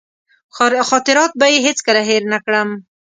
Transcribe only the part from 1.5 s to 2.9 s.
یې هېڅکله هېر نه کړم.